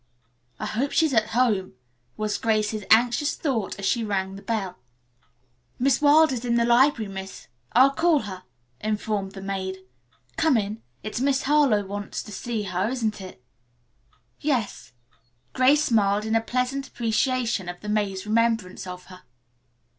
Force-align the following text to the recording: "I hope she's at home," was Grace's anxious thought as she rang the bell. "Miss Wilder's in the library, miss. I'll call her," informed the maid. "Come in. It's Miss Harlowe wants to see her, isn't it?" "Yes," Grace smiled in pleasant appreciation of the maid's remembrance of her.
"I 0.59 0.65
hope 0.65 0.91
she's 0.93 1.13
at 1.13 1.29
home," 1.37 1.73
was 2.17 2.39
Grace's 2.39 2.83
anxious 2.89 3.35
thought 3.35 3.77
as 3.77 3.85
she 3.85 4.03
rang 4.03 4.35
the 4.35 4.41
bell. 4.41 4.79
"Miss 5.77 6.01
Wilder's 6.01 6.43
in 6.43 6.55
the 6.55 6.65
library, 6.65 7.07
miss. 7.07 7.47
I'll 7.73 7.91
call 7.91 8.21
her," 8.21 8.41
informed 8.79 9.33
the 9.33 9.43
maid. 9.43 9.83
"Come 10.37 10.57
in. 10.57 10.81
It's 11.03 11.21
Miss 11.21 11.43
Harlowe 11.43 11.85
wants 11.85 12.23
to 12.23 12.31
see 12.31 12.63
her, 12.63 12.89
isn't 12.89 13.21
it?" 13.21 13.43
"Yes," 14.39 14.91
Grace 15.53 15.83
smiled 15.83 16.25
in 16.25 16.33
pleasant 16.47 16.87
appreciation 16.87 17.69
of 17.69 17.79
the 17.81 17.87
maid's 17.89 18.25
remembrance 18.25 18.87
of 18.87 19.05
her. 19.05 19.21